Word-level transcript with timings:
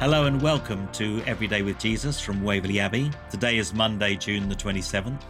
Hello 0.00 0.26
and 0.26 0.42
welcome 0.42 0.88
to 0.88 1.22
Everyday 1.24 1.62
with 1.62 1.78
Jesus 1.78 2.20
from 2.20 2.42
Waverley 2.42 2.80
Abbey. 2.80 3.12
Today 3.30 3.58
is 3.58 3.72
Monday, 3.72 4.16
June 4.16 4.48
the 4.48 4.54
27th. 4.54 5.22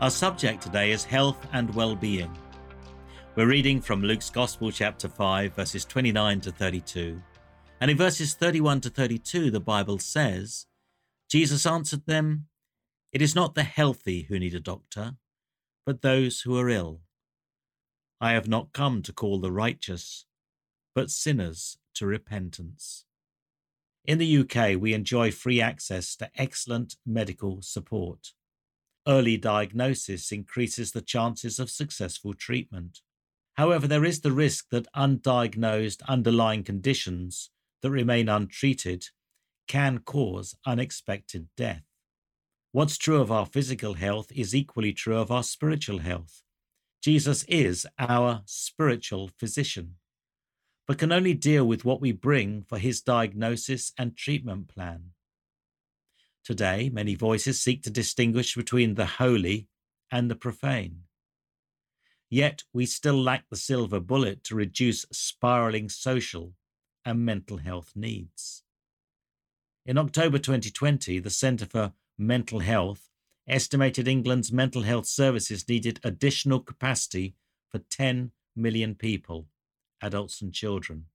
Our 0.00 0.10
subject 0.10 0.62
today 0.62 0.92
is 0.92 1.04
health 1.04 1.44
and 1.52 1.74
well-being. 1.74 2.34
We're 3.34 3.48
reading 3.48 3.80
from 3.80 4.00
Luke's 4.00 4.30
Gospel 4.30 4.70
chapter 4.70 5.08
5 5.08 5.54
verses 5.54 5.84
29 5.84 6.40
to 6.42 6.52
32. 6.52 7.20
And 7.80 7.90
in 7.90 7.96
verses 7.96 8.32
31 8.32 8.80
to 8.82 8.90
32 8.90 9.50
the 9.50 9.60
Bible 9.60 9.98
says, 9.98 10.66
Jesus 11.28 11.66
answered 11.66 12.06
them, 12.06 12.46
It 13.12 13.20
is 13.20 13.34
not 13.34 13.56
the 13.56 13.64
healthy 13.64 14.22
who 14.28 14.38
need 14.38 14.54
a 14.54 14.60
doctor, 14.60 15.16
but 15.84 16.00
those 16.00 16.42
who 16.42 16.56
are 16.56 16.70
ill. 16.70 17.00
I 18.20 18.32
have 18.32 18.48
not 18.48 18.72
come 18.72 19.02
to 19.02 19.12
call 19.12 19.40
the 19.40 19.52
righteous, 19.52 20.26
but 20.94 21.10
sinners 21.10 21.76
to 21.94 22.06
repentance. 22.06 23.04
In 24.10 24.18
the 24.18 24.38
UK, 24.38 24.76
we 24.76 24.92
enjoy 24.92 25.30
free 25.30 25.60
access 25.60 26.16
to 26.16 26.32
excellent 26.34 26.96
medical 27.06 27.62
support. 27.62 28.32
Early 29.06 29.36
diagnosis 29.36 30.32
increases 30.32 30.90
the 30.90 31.00
chances 31.00 31.60
of 31.60 31.70
successful 31.70 32.34
treatment. 32.34 33.02
However, 33.54 33.86
there 33.86 34.04
is 34.04 34.22
the 34.22 34.32
risk 34.32 34.70
that 34.72 34.92
undiagnosed 34.96 36.02
underlying 36.08 36.64
conditions 36.64 37.50
that 37.82 37.92
remain 37.92 38.28
untreated 38.28 39.04
can 39.68 40.00
cause 40.00 40.56
unexpected 40.66 41.46
death. 41.56 41.84
What's 42.72 42.98
true 42.98 43.20
of 43.20 43.30
our 43.30 43.46
physical 43.46 43.94
health 43.94 44.32
is 44.34 44.56
equally 44.56 44.92
true 44.92 45.18
of 45.18 45.30
our 45.30 45.44
spiritual 45.44 45.98
health. 45.98 46.42
Jesus 47.00 47.44
is 47.44 47.86
our 47.96 48.42
spiritual 48.44 49.30
physician 49.38 49.99
but 50.90 50.98
can 50.98 51.12
only 51.12 51.34
deal 51.34 51.64
with 51.64 51.84
what 51.84 52.00
we 52.00 52.10
bring 52.10 52.64
for 52.68 52.76
his 52.76 53.00
diagnosis 53.00 53.92
and 53.96 54.16
treatment 54.16 54.66
plan. 54.66 55.12
Today, 56.42 56.90
many 56.92 57.14
voices 57.14 57.60
seek 57.60 57.84
to 57.84 57.90
distinguish 57.90 58.56
between 58.56 58.96
the 58.96 59.06
holy 59.06 59.68
and 60.10 60.28
the 60.28 60.34
profane. 60.34 61.02
Yet 62.28 62.64
we 62.72 62.86
still 62.86 63.22
lack 63.22 63.48
the 63.48 63.56
silver 63.56 64.00
bullet 64.00 64.42
to 64.42 64.56
reduce 64.56 65.06
spiraling 65.12 65.88
social 65.88 66.54
and 67.04 67.24
mental 67.24 67.58
health 67.58 67.92
needs. 67.94 68.64
In 69.86 69.96
October 69.96 70.38
2020, 70.38 71.20
the 71.20 71.30
Centre 71.30 71.66
for 71.66 71.92
Mental 72.18 72.58
Health 72.58 73.10
estimated 73.46 74.08
England's 74.08 74.50
mental 74.50 74.82
health 74.82 75.06
services 75.06 75.68
needed 75.68 76.00
additional 76.02 76.58
capacity 76.58 77.36
for 77.68 77.78
10 77.78 78.32
million 78.56 78.96
people 78.96 79.46
adults 80.02 80.42
and 80.42 80.52
children. 80.52 81.06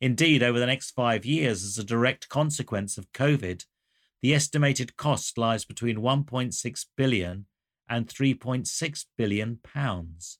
Indeed, 0.00 0.42
over 0.42 0.58
the 0.58 0.66
next 0.66 0.90
five 0.90 1.24
years, 1.24 1.64
as 1.64 1.78
a 1.78 1.84
direct 1.84 2.28
consequence 2.28 2.98
of 2.98 3.12
COVID, 3.12 3.64
the 4.22 4.34
estimated 4.34 4.96
cost 4.96 5.38
lies 5.38 5.64
between 5.64 5.98
1.6 5.98 6.86
billion 6.96 7.46
and 7.88 8.06
3.6 8.06 9.04
billion 9.16 9.58
pounds. 9.62 10.38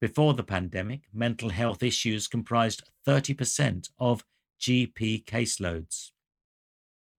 Before 0.00 0.34
the 0.34 0.42
pandemic, 0.42 1.02
mental 1.12 1.50
health 1.50 1.82
issues 1.82 2.26
comprised 2.26 2.82
30% 3.06 3.90
of 3.98 4.24
GP 4.60 5.24
caseloads. 5.24 6.10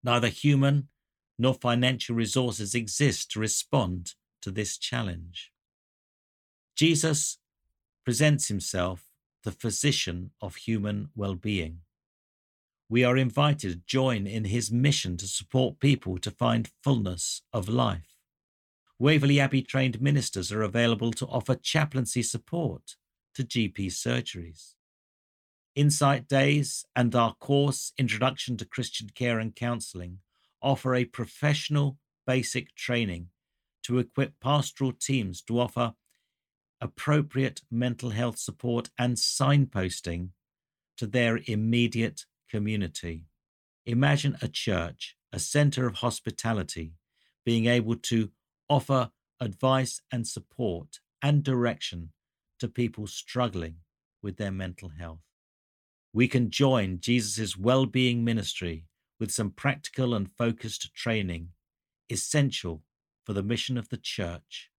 Neither 0.03 0.29
human 0.29 0.89
nor 1.37 1.53
financial 1.53 2.15
resources 2.15 2.75
exist 2.75 3.31
to 3.31 3.39
respond 3.39 4.13
to 4.41 4.51
this 4.51 4.77
challenge. 4.77 5.51
Jesus 6.75 7.37
presents 8.03 8.47
himself 8.47 9.10
the 9.43 9.51
physician 9.51 10.31
of 10.41 10.55
human 10.55 11.09
well 11.15 11.35
being. 11.35 11.79
We 12.89 13.03
are 13.03 13.17
invited 13.17 13.71
to 13.71 13.81
join 13.85 14.27
in 14.27 14.45
his 14.45 14.71
mission 14.71 15.17
to 15.17 15.27
support 15.27 15.79
people 15.79 16.17
to 16.19 16.31
find 16.31 16.69
fullness 16.83 17.41
of 17.53 17.69
life. 17.69 18.17
Waverley 18.99 19.39
Abbey 19.39 19.61
trained 19.61 20.01
ministers 20.01 20.51
are 20.51 20.61
available 20.61 21.11
to 21.13 21.25
offer 21.27 21.55
chaplaincy 21.55 22.21
support 22.21 22.97
to 23.35 23.43
GP 23.43 23.87
surgeries. 23.87 24.73
Insight 25.73 26.27
Days 26.27 26.85
and 26.95 27.15
our 27.15 27.33
course, 27.35 27.93
Introduction 27.97 28.57
to 28.57 28.65
Christian 28.65 29.09
Care 29.15 29.39
and 29.39 29.55
Counselling, 29.55 30.19
offer 30.61 30.93
a 30.93 31.05
professional 31.05 31.97
basic 32.27 32.75
training 32.75 33.27
to 33.83 33.99
equip 33.99 34.39
pastoral 34.41 34.91
teams 34.91 35.41
to 35.43 35.59
offer 35.59 35.93
appropriate 36.81 37.61
mental 37.69 38.09
health 38.09 38.39
support 38.39 38.89
and 38.97 39.15
signposting 39.15 40.29
to 40.97 41.05
their 41.05 41.39
immediate 41.45 42.25
community. 42.49 43.25
Imagine 43.85 44.37
a 44.41 44.47
church, 44.47 45.15
a 45.31 45.39
center 45.39 45.87
of 45.87 45.95
hospitality, 45.95 46.93
being 47.45 47.67
able 47.67 47.95
to 47.95 48.29
offer 48.67 49.11
advice 49.39 50.01
and 50.11 50.27
support 50.27 50.99
and 51.21 51.43
direction 51.43 52.11
to 52.59 52.67
people 52.67 53.07
struggling 53.07 53.75
with 54.21 54.37
their 54.37 54.51
mental 54.51 54.89
health. 54.89 55.21
We 56.13 56.27
can 56.27 56.49
join 56.49 56.99
Jesus' 56.99 57.57
well 57.57 57.85
being 57.85 58.23
ministry 58.23 58.85
with 59.19 59.31
some 59.31 59.51
practical 59.51 60.13
and 60.13 60.29
focused 60.37 60.93
training 60.93 61.49
essential 62.09 62.81
for 63.23 63.33
the 63.33 63.43
mission 63.43 63.77
of 63.77 63.89
the 63.89 63.97
church 63.97 64.70